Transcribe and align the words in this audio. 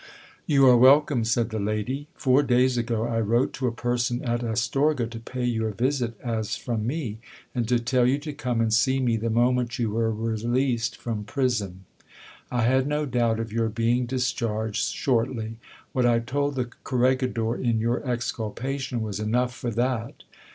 You 0.47 0.65
are 0.67 0.77
welcome, 0.77 1.23
said 1.23 1.51
the 1.51 1.59
lady. 1.59 2.07
Four 2.15 2.41
days 2.41 2.75
ago 2.75 3.05
I 3.05 3.19
wrote 3.19 3.53
to 3.53 3.67
a 3.67 3.71
person 3.71 4.23
at 4.23 4.43
Astorga, 4.43 5.05
to 5.05 5.19
pay 5.19 5.45
you 5.45 5.67
a 5.67 5.73
visit 5.73 6.19
as 6.21 6.55
from 6.55 6.87
me, 6.87 7.19
and 7.53 7.67
to 7.67 7.77
tell 7.77 8.07
you 8.07 8.17
to 8.17 8.33
come 8.33 8.61
and 8.61 8.73
see 8.73 8.99
me 8.99 9.15
the 9.15 9.29
moment 9.29 9.77
you 9.77 9.91
were 9.91 10.11
released 10.11 10.97
from 10.97 11.23
prison. 11.23 11.85
I 12.49 12.63
had 12.63 12.87
no 12.87 13.05
doubt 13.05 13.39
of 13.39 13.53
your 13.53 13.69
being 13.69 14.07
dis 14.07 14.31
charged 14.31 14.91
shortly: 14.91 15.57
what 15.93 16.07
I 16.07 16.17
told 16.17 16.55
the 16.55 16.69
corregidor 16.83 17.55
in 17.57 17.79
your 17.79 18.03
exculpation 18.03 19.03
was 19.03 19.19
enough 19.19 19.53
for 19.53 19.69
that. 19.69 20.23